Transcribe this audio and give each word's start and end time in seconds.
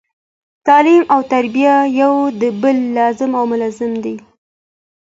تعلیم 0.67 1.03
او 1.13 1.19
تربیه 1.33 1.75
یو 2.01 2.13
د 2.41 2.43
بل 2.61 2.77
لازم 2.97 3.31
او 3.39 3.43
ملزوم 3.51 3.93
دي 4.03 4.15